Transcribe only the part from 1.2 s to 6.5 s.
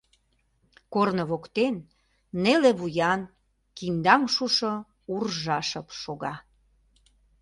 воктен неле вуян, киндаҥ шушо уржа шып шога.